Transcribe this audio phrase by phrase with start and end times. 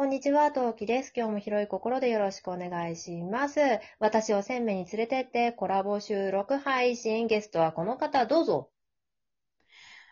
[0.00, 1.12] こんにちは、トウキです。
[1.14, 3.60] 今日も広い心でよろしくお願いします。
[3.98, 7.26] 私を鮮明に連れてってコラボ収録配信。
[7.26, 8.70] ゲストはこの方、どうぞ。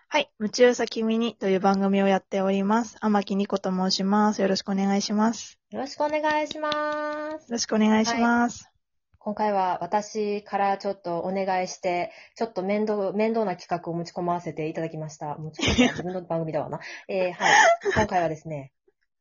[0.08, 0.30] はい。
[0.40, 2.98] 夢中さ君にという番組をやっております。
[3.00, 4.42] 天木ニコと申します。
[4.42, 5.58] よろしくお願いします。
[5.70, 6.74] よろしくお願いします。
[6.74, 8.70] よろしくお願いします。
[9.16, 15.38] 今回は私からちょっとお願いして、ちょっと面倒、面倒な企画を持ち込ませていただきました。
[15.38, 16.78] 持ち込ま自分の番組だわな。
[17.08, 17.54] えー、はい。
[17.94, 18.74] 今回はですね、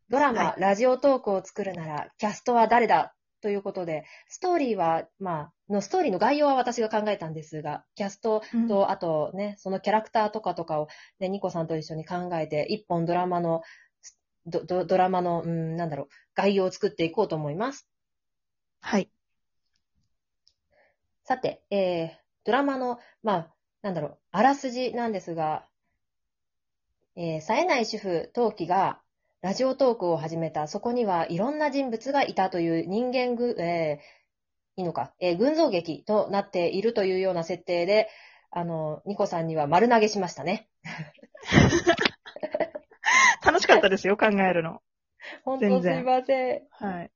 [0.10, 3.14] ドラマ、はラジオトークを作るなら、キャストは誰だ？
[3.42, 10.88] ということで、ストーリーは、まあ、のストーリーの概要は私が考えたんですが、キャストうんと、あとね、そのキャラクターとかとかを、
[11.20, 13.62] ね、ニコさんと一緒に考えて、一本ドラマの、
[14.48, 17.88] ドドドラマの、うん、なんだろう、概要を作っていこうと思います。
[18.82, 19.12] はい。
[21.26, 22.10] さて、えー、
[22.46, 25.68] ドラマの、まあ、なんだろう、あらすじなんですが、
[27.16, 29.02] えー、冴えない主婦、陶器が、
[29.42, 30.68] ラジオトークを始めた。
[30.68, 38.10] そこにはいろんな人物がいたという人間ぐ、えー、いいのか、えー、群像劇となっているというような設定で、
[38.50, 40.70] あの、ニコさんには丸投げしましたね。
[43.46, 44.82] 楽しかったですよ、考えるの。
[45.44, 46.62] 本当すいません。
[46.72, 47.12] はい。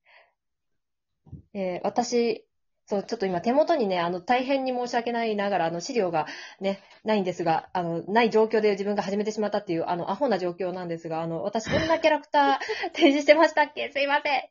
[1.54, 2.46] えー私、
[2.92, 6.28] そう、ちょっと今手元にね、あの、大変に申し訳ないながら、あの、資料が
[6.60, 12.58] ね、ないんですが、あの、ない状況で自分が始めてしまったっていう、あの、アホな状況なんですが、あの、私、どんなキャラクター
[12.94, 13.90] 提示してましたっけ？
[13.94, 14.42] すいません。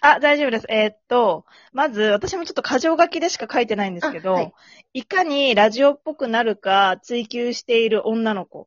[0.00, 0.66] あ、大丈夫です。
[0.68, 4.52] えーっと、まず、私もちょっと過剰書きでしか書いてないんですけど、あはい
[4.92, 8.66] い、かにラジオっぽくなるか追求している女の子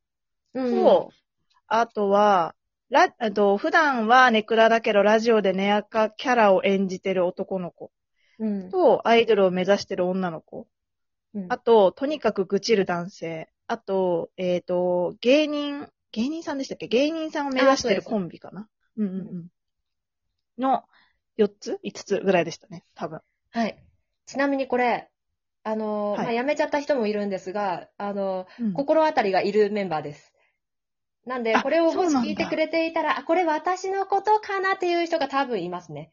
[0.53, 1.11] うんと、
[1.67, 2.55] あとは、
[2.89, 7.91] ラ、あと、普段はネクラだけど、ラジオでネアカキャラを演じてる男の子
[8.39, 8.69] うん。
[8.71, 10.67] と、アイドルを目指してる女の子。
[11.35, 13.49] うんあと、とにかく愚痴る男性。
[13.67, 16.87] あと、えっ、と、芸人、芸人さんでしたっけ？
[16.87, 18.67] 芸人さんを目指してるコンビかな？
[18.97, 19.47] うんうんうん。
[20.57, 20.83] の、
[21.37, 23.21] 4つ ?5 つぐらいでしたね、多分。
[23.51, 23.83] はい。
[24.25, 25.09] ちなみにこれ、
[25.63, 30.33] あの、はいまあ、辞めちゃった人もいるんですが、あの、うん心当たりがいるメンバーです。
[31.25, 36.11] なんで、あこれをもし聞いてくれていたら、あ、これ私のことかなっていう人が多分いますね。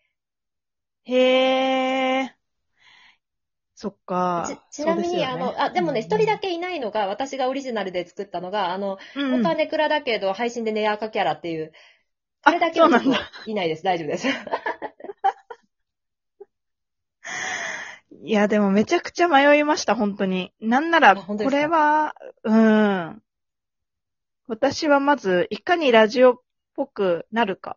[1.07, 2.31] へー。
[3.75, 4.49] そっか。
[4.73, 6.49] ちちなみに、ねあの、あ、でもね、一、人だけ。
[6.49, 11.73] けいないのが、私がオリジナルで作ったのが、あの、うんうん本当はネクラだけど、配信でネアカキャラっていう、
[12.43, 12.89] ああれだけは
[13.47, 13.83] いないです。
[13.83, 14.29] 大丈夫です。
[18.23, 20.55] いや、でもめちゃくちゃ迷いました、本当に。
[20.59, 23.23] なんなら、これは、うん。
[24.49, 26.41] 私はまず、いかにラジオっ
[26.75, 27.77] ぽくなるか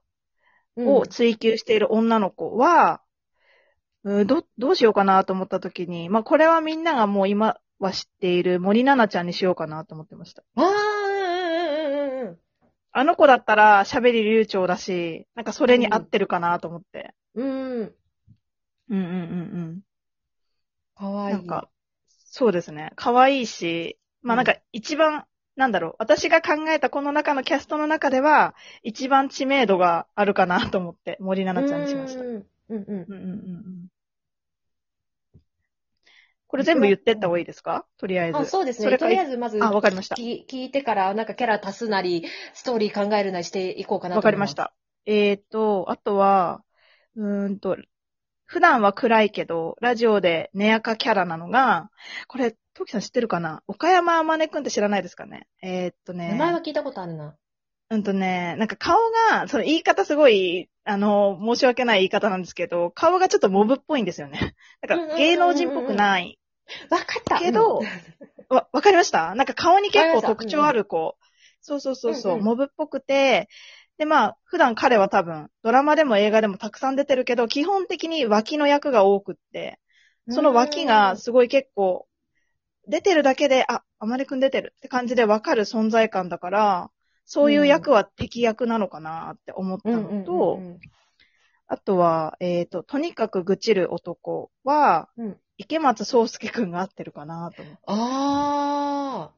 [0.77, 3.01] を追求している女の子は、
[4.03, 10.43] うん、ど、どうしようかなと思った時に、まあ、これはみんながもう今は知っている森七菜ちゃんにしようかなと思ってました。
[10.55, 12.39] ああ、うんうんうんうんうん
[12.91, 17.13] あの子だったら喋り流暢だし、なんかそれに合ってるかなと思って。
[17.35, 17.45] うん。
[17.45, 17.83] うん。
[17.83, 17.93] うん
[18.89, 19.13] うんうんう
[19.75, 19.81] ん。
[20.95, 21.35] かわいい。
[21.35, 21.69] なんか、
[22.07, 22.91] そうですね。
[22.95, 32.21] 可愛いし、まあなんか一番、なんだろう、私が考えたこの中のキャストの中では、一番知名度があるかなと思って、森七菜ちゃんにしました。
[32.21, 32.45] うんうんうん。
[32.69, 33.88] うんうんうんうん。
[36.49, 37.85] これ全部言ってった方がいいですか？
[37.97, 38.37] とりあえず。
[38.39, 38.97] あそうですね。
[38.97, 40.15] とりあえず、まず、あ、わかりました。
[40.15, 44.55] 聞聞いてから、なんかキャラ足すなり、ストーリー考えるなりしていこうかなとわかりまし。
[44.55, 44.73] た。
[45.05, 46.63] えーと、あとは、
[47.15, 47.77] うーんと、
[48.45, 51.91] 普段は暗いけど、ラジオでネアカキャラなのが、
[52.27, 53.61] これ、トキさん知ってるかな？
[53.67, 55.47] 岡山あまねくんって知らないですかね？
[55.61, 56.29] えーっとね。
[56.29, 57.35] 名前は聞いたことあるな。
[57.91, 58.97] うんとね、なんか顔
[59.29, 64.55] が、その言い方すごい、あの、申し訳ない言い方なんですけど、顔がちょっとモブっぽいんですよね。
[64.87, 66.38] なんか芸能人っぽくない。
[66.89, 67.39] わかった。
[67.39, 68.55] けどうん。
[68.55, 69.35] わ、わかりました？
[69.35, 71.17] なんか顔に結構特徴ある子。
[71.61, 72.45] そうそうそうそう、うんうん。
[72.45, 73.49] モブっぽくて、
[73.97, 79.77] で、まあ、普段彼は多分、ドラマでも映画でもたくさん出てるけど、基本的に脇の役が多くって、
[80.29, 82.07] その脇がすごい結構、
[82.87, 86.91] 出てるだけで、あ、あまねくん出てるって感じでわかる存在感だから、
[87.25, 90.59] そういう役は敵役なのかなって思ったのと、
[91.67, 97.81] あとは、えっ、と、とにかく愚痴る男は、うん池松壮介くんが合ってるかなと思って。
[97.85, 99.29] あ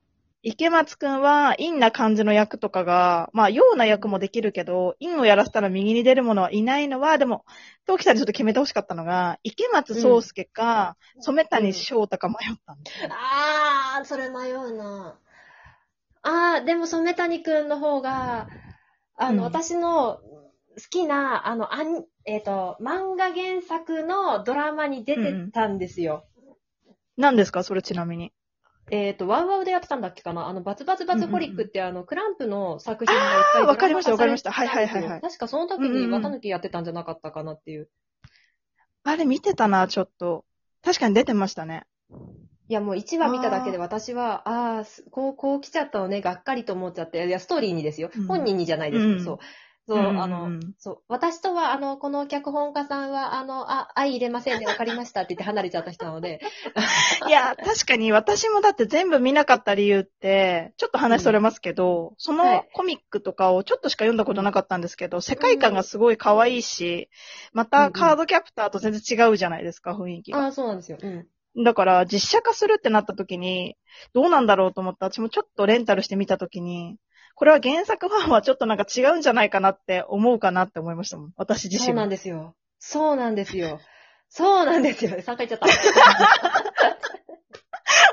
[0.44, 7.44] 池松くんは、陰な感じの役とかが、まあ、陽な役もできるけど、陰をやらせたら右に出る者はいないのは、でも、
[7.86, 13.12] 陶器さんにちょっと決めてほしかったのが、池松壮介か、染谷翔太か迷ったんだよー。
[13.12, 15.20] あー、それ迷うな。
[16.24, 18.48] あー、でも染谷くんの方が、
[19.18, 20.22] あの、うん私の好
[20.90, 26.26] きな、あの、あん、えっ、と、漫画原作のドラマに出てたんですよ。
[27.18, 27.64] 何ですか？
[27.64, 28.32] それちなみに。
[28.92, 30.48] えっ、と、ワウワウでやってたんだっけかな？
[30.48, 37.90] あの、バツバツバツホリックって、あの、クランプの作品がいっぱいあーわかりましたわかりましたはいはいはいはい確かその時に綿抜きやってたんじゃなかったかなっていう。
[39.04, 40.46] あれ見てたな、ちょっと。
[40.84, 41.84] 確かに出てましたね。
[42.68, 48.10] いや、もう1話見ただけで私は、ああこう、こう来ちゃったのね、がっかりと思っちゃって、いや、ストーリーにですよ。
[48.16, 49.40] うん本人にじゃないですけど、うんそう。
[49.92, 50.98] そう、うんうんうんあの、そう。
[51.10, 56.40] 私とは、あの、この脚本家さんは、あの、あ、相入れませんで、わかりましたって言って離れちゃった人なので、
[57.28, 67.10] いや、確かに私もだって全部見なかった理由って、ちょっと話それますけど、そはいのコミックとかをちょっとしか読んだことなかったんですけど、世界観がすごい可愛いし、
[67.52, 70.40] またカードキャプターと全然違うじゃないですか、雰囲気が。
[70.40, 70.98] ああ、そうなんですよ。
[71.02, 71.28] うん。
[71.64, 73.76] だから、実写化するってなった時に、
[74.14, 76.98] どうなんだろうと思った私もちょっとレンタルしてみた時に、
[77.36, 81.31] これは原作ファンはちょっとなんか違うんじゃないかなって思うかなって思いましたもん。
[81.38, 82.10] 私自身もそうなん。
[82.10, 82.56] ですよ。
[82.80, 83.80] そうなんですよ。
[84.30, 85.12] そうなんですよ。
[85.12, 85.68] 3回言っちゃった。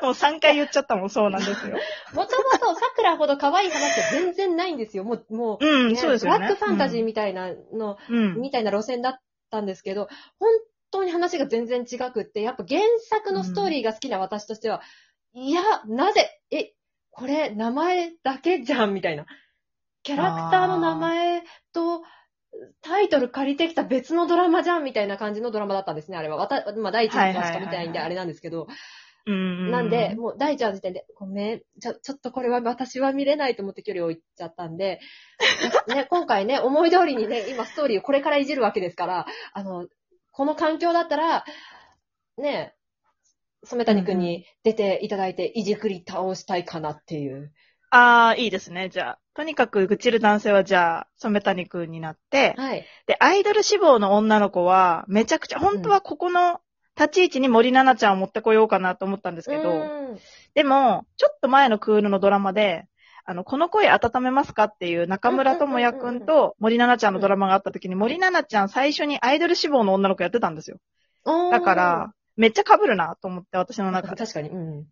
[0.02, 1.76] もう3回言っちゃったもん、そうなんですよ。
[2.14, 5.04] もともと桜ほど可愛い話は全然ないんですよ。
[5.04, 6.38] もう、もう、うん、ねそうですよね。
[6.38, 8.40] ブラックファンタジーみたいなの、うん。
[8.40, 10.50] みたいな路線だったんですけど、本
[10.90, 14.82] 当に話が全然違くって、やっぱ原作のストーリーが好きな私としては、
[15.34, 16.72] いや、なぜ、え、
[17.10, 19.26] これ名前だけじゃんみたいな。
[20.02, 22.02] キャラクターの名前と、
[22.80, 26.36] タイトル借りてきた別のドラマじゃんみたいな感じのドラマだったんですね、あれは。
[26.36, 28.68] わたまあ、第一話しか見てないんであれなんですけど。
[29.26, 29.70] うん。
[29.70, 35.00] なんで、、もう第一話の時点で、ごめん、ちょ、ちょっとこれは私は見れないと思って距離を置いちゃったんで、
[35.88, 39.86] ね、今回ね、思い通りにね、今ストーリーをこれからいじるわけですから、あの、
[40.32, 41.44] この環境だったら、
[42.38, 42.74] ね、
[43.64, 47.52] 染谷くんに出ていただいて、いじくり倒したいかなっていう。
[47.90, 48.88] ああ、いいですね。
[48.88, 52.84] じゃあ、とにかく愚痴る男性はじゃあ、染谷くんになって、はい。
[53.06, 56.60] で、アイドル志望の女の子は、めちゃくちゃ、本当はここの
[56.96, 59.98] 立ち位置に森七菜ちゃんを持ってこようかなと思ったんですけど、うん
[60.54, 62.86] でも、ちょっと前のクールのドラマで、
[63.24, 70.78] あの、この声温めますかっていう中村智也くんと森七菜ちゃんのドラマがあった時に、森七菜ちゃん最初にアイドル志望の女の子やってたんですよ。
[71.24, 74.16] だから、めっちゃ被るなと思って、私のうん、中で。
[74.16, 74.50] 確かに。
[74.50, 74.86] うん。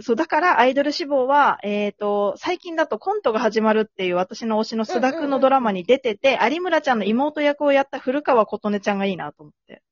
[0.00, 9.82] そう、だからアイドル志望は、えっ、と、最近だとコントが始まるっていう私の推しの須田くんのドラマに出てて、有村ちゃんの妹役をやった古川琴音ちゃんがいいなと思って。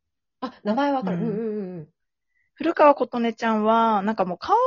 [0.41, 1.19] あ、名前わかる。
[1.19, 1.89] ううんんうんうん
[2.57, 4.61] 古川琴音ちゃんは、なんかもう顔が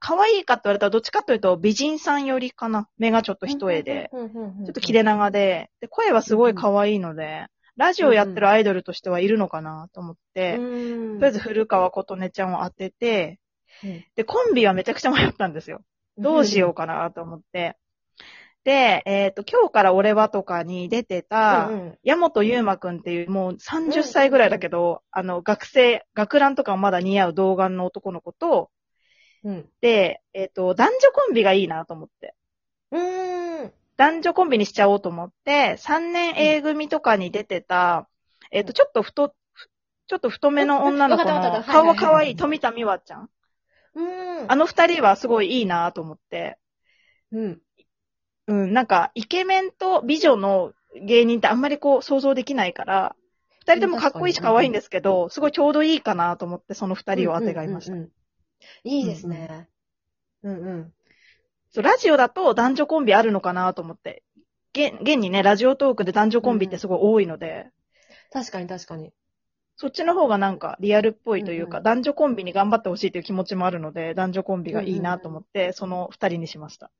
[0.00, 2.88] 可愛いかって言われたらどっちかというと美人さんよりかな。
[2.98, 3.50] 目がちょっとうん。
[3.52, 4.26] 一重で、ちょ
[4.70, 7.46] っと切れ長で、で、声はすごい可愛いので、
[7.78, 13.38] ラジオやってるアイドルとしてはいるのかなと思って、うん、とりあえず古川琴音ちゃんを当てて、
[13.84, 15.82] うんで、コンビはめちゃくちゃ迷ったんですよ。
[16.16, 17.76] どうしようかなと思って。
[18.64, 21.70] で、えっ、と、今日から俺はとかに出てた、
[22.02, 28.70] 山本優馬くんっていう、もう30歳ぐらいだけど、あの、学生、学ランとかもまだ似合う童顔の男の子と、
[29.44, 29.68] うん。
[29.80, 32.34] で、えっ、と、男女コンビがいいなと思って。
[32.90, 33.27] うーん。
[33.98, 38.08] 男女コンビにしちゃおうと思って、3年 A 組とかに出てた、
[38.50, 39.68] えっ、と、ちょっと太、ふ
[40.06, 43.30] ちょっと太めの女の子の顔は可愛い富田美和ちゃん。
[43.94, 44.50] うん。
[44.50, 46.58] あの二人はすごいいいなと思って。
[47.32, 47.60] うん。
[48.46, 53.16] うん、なんか、イケメンと美女の芸人ってあんまりこう想像できないから、
[53.60, 57.92] 二人ともかっこいいし可愛いんですけど、すごいちょうどいいかなと思って、その二人を当てがいました。
[57.92, 58.12] うんうんうん
[58.84, 59.68] いいですね。
[60.42, 60.92] うんうん。
[61.70, 64.22] そうラジオだと男女コンビあるのかなと思って。
[64.74, 67.68] 現現にね、ラジオトークで男女コンビってすごい多いので、
[68.30, 69.12] 確かに確かに。
[69.76, 76.90] そっちの方がなんかリアルっぽいというか、うんうん男女コンビに頑張ってほしいという気持ちもあるので、男女コンビがいいなと思って、その二人にしました。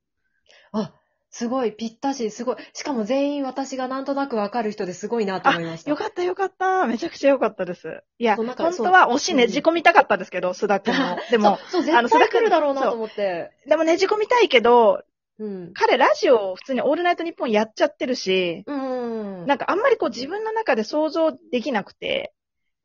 [0.71, 0.93] あ、
[1.31, 2.55] すごい、ぴったし、すごい。
[2.73, 5.91] しかも全員私がなんとなくわかる人ですごいなと思いました。
[5.91, 6.87] よかったよかった。
[6.87, 8.03] めちゃくちゃよかったです。
[8.17, 11.17] いや、本当は推しねじ込みたかったですけど、須田くんの。
[11.29, 13.51] でも、そう、そうあの絶対来るだろうなと思って。
[13.67, 15.03] でもねじ込みたいけど、
[15.37, 15.73] うん。
[15.73, 19.45] 彼ラジオを普通にオールナイトニッポンやっちゃってるし、うん。
[19.45, 22.33] なんかあんまりこう自分の中で想像できなくて、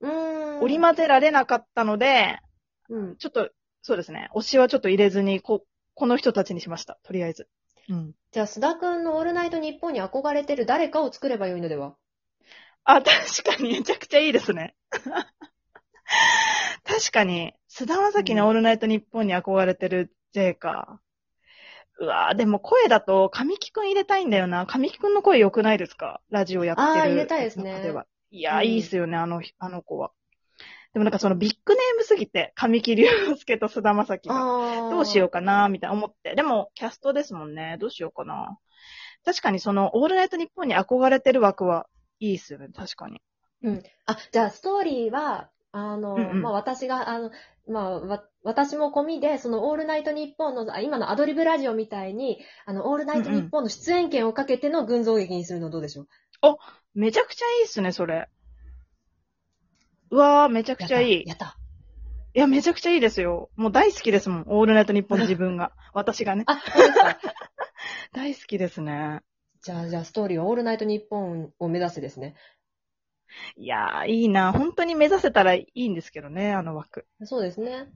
[0.00, 0.60] うん。
[0.60, 2.38] 織り交ぜられなかったので、
[2.90, 3.16] うん。
[3.16, 3.50] ちょっと、
[3.82, 6.98] そうですね、推しはちょっと入れずに、こ、この人たちにしました。
[7.02, 7.48] とりあえず。
[7.88, 8.14] うん。
[8.34, 11.94] じゃあ、須田くんのオールナイト日本に憧れてる誰かを作ればよいのでは？
[12.82, 14.74] あ、確かにめちゃくちゃいいですね。
[16.82, 21.00] 確かに、菅田将暉のオールナイトニッポンに憧れてる J か。
[22.00, 24.66] うわぁ、でも声だと、神木くん入れたいんだよな。
[24.66, 26.20] 神木くんの声良くないですか？
[26.30, 26.88] ラジオやってる。
[26.88, 27.94] あー入れたいですね。
[28.32, 30.10] いやー、うんいいっすよね、あの、あの子は。
[30.94, 34.36] でもなんかそのビッグネームすぎて、神木隆之介と菅田将暉が。
[34.86, 35.26] あどうしよう。
[35.26, 36.34] うかな、みたいな思って。
[36.36, 37.76] でも、キャストですもんね。
[37.80, 38.58] どうしようかな。
[39.24, 41.86] 確かにその、オールナイトニッポンに憧れてる枠は
[42.20, 43.20] いいっすよね、確かに。
[44.06, 47.32] あ、じゃあ、ストーリーは、あの、うんうんまあ、私が、あの、
[47.66, 56.06] まあ、わ、私も込みで、その、オールナイトニッポンの、あ今のアドリブラジオみたいに、あの、オールナイトニッポンの出演権をかけての群像劇にするのどうでしょう？
[56.94, 58.28] めちゃくちゃいいっすね、それ。
[60.14, 61.22] うわー、めちゃくちゃいい。
[61.24, 61.44] いやった。
[61.46, 61.58] やった
[62.38, 63.50] や、めちゃくちゃいいですよ。
[63.56, 64.44] もう大好きですもん。
[64.46, 65.72] オールナイトニッポン自分が。
[65.92, 66.44] 私がね。
[66.46, 67.18] あ、そうですか。
[68.14, 69.22] 大好きですね。
[69.60, 72.36] じゃあ、じゃあ、ストーリーはオールナイトニッポンを目指せですね。
[73.56, 74.52] いやー、いいな。
[74.52, 77.08] 本当に目指せたらいいんですけどね、あの枠。
[77.24, 77.88] そうですね。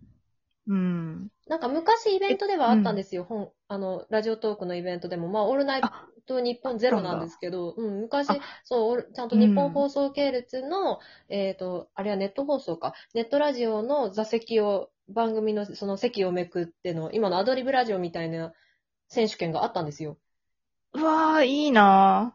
[0.68, 1.28] うん。
[1.48, 3.24] なんか昔イベントではあったんですよ。
[3.24, 5.82] 本、あの、ラジオトークのイベントでも、まあ、オールナイ
[6.26, 18.52] ト日本ゼロなんですけど、うん、昔あ、そうオール、ちゃんと日本放送系列の、えっ、と、あれはネット放送か、ネットラジオの座席を、番組のその席をめくっての、今のアドリブラジオみたいな
[19.08, 20.18] 選手権があったんですよ。
[20.92, 22.34] うわー、いいな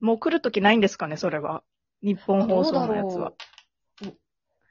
[0.00, 1.62] もう来るときないんですかね、それは。
[2.02, 3.34] 日本放送のやつは。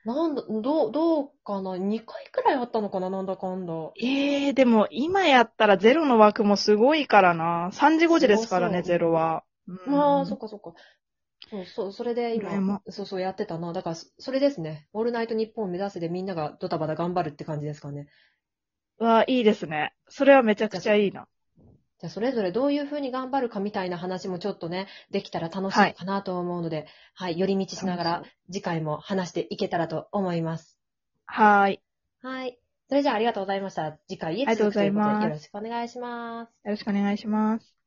[0.05, 3.09] なんだ、どう、どうかな ?2 回くらいあったのかな？
[3.09, 3.73] なんだかんだ。
[4.01, 7.69] えー、でも今やったらゼロの枠もすごいからな。
[7.71, 9.43] 3時5時ですからね、ゼロは。
[9.67, 10.73] うんまあ、そっかそっか。
[11.49, 13.71] そう、そう、それで今、そうそうやってたな。
[13.71, 14.87] だから、そそれですね。
[14.93, 18.07] オールナイトニッポンを目指すでみんながドタバタ頑張るって感じですかね。
[18.99, 19.93] うわー、いいですね。
[20.09, 21.27] それはめちゃくちゃいいな。
[22.03, 30.77] じゃあ、それぞれどういうふうに頑張るかみたいな話もちょっとね、できたら楽しいかなと思うので、はい、寄り道しながら次回も話していけたらと思います。
[31.25, 31.79] はーい。
[32.21, 32.59] はい。
[32.89, 33.97] それじゃあありがとうございました。
[34.09, 36.49] 次回へありがとうございます続くということでよろしくお願いします。
[36.65, 37.82] よろしくお願いします。